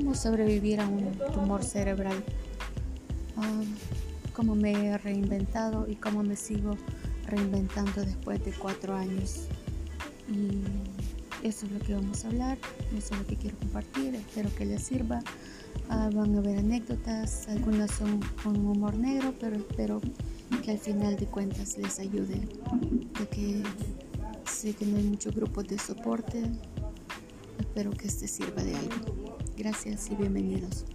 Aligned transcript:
cómo 0.00 0.14
sobrevivir 0.14 0.80
a 0.80 0.88
un 0.88 1.12
tumor 1.34 1.62
cerebral, 1.62 2.24
ah, 3.36 3.60
cómo 4.32 4.54
me 4.54 4.72
he 4.72 4.96
reinventado 4.96 5.86
y 5.90 5.94
cómo 5.94 6.22
me 6.22 6.36
sigo 6.36 6.74
reinventando 7.26 8.02
después 8.02 8.42
de 8.42 8.52
cuatro 8.52 8.96
años. 8.96 9.44
Y 10.26 10.62
eso 11.46 11.66
es 11.66 11.72
lo 11.72 11.80
que 11.80 11.94
vamos 11.94 12.24
a 12.24 12.28
hablar, 12.28 12.56
eso 12.96 13.12
es 13.12 13.20
lo 13.20 13.26
que 13.26 13.36
quiero 13.36 13.58
compartir, 13.58 14.14
espero 14.14 14.48
que 14.56 14.64
les 14.64 14.82
sirva. 14.82 15.20
Ah, 15.90 16.08
van 16.14 16.34
a 16.34 16.38
haber 16.38 16.58
anécdotas, 16.58 17.46
algunas 17.48 17.90
son 17.90 18.20
con 18.42 18.56
humor 18.56 18.94
negro, 18.94 19.34
pero 19.38 19.56
espero 19.56 20.00
que 20.64 20.70
al 20.70 20.78
final 20.78 21.16
de 21.16 21.26
cuentas 21.26 21.76
les 21.76 21.98
ayude, 21.98 22.48
de 23.18 23.28
que 23.30 23.62
sé 24.46 24.72
que 24.72 24.86
no 24.86 24.96
hay 24.96 25.04
muchos 25.04 25.34
grupos 25.34 25.68
de 25.68 25.78
soporte, 25.78 26.42
espero 27.58 27.90
que 27.90 28.08
este 28.08 28.26
sirva 28.26 28.62
de 28.62 28.76
algo. 28.76 29.20
Gracias 29.62 30.10
y 30.10 30.14
bienvenidos. 30.14 30.86